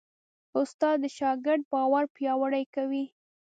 استاد 0.59 0.97
د 1.01 1.05
شاګرد 1.17 1.63
باور 1.71 2.03
پیاوړی 2.15 2.63
کوي. 2.75 3.05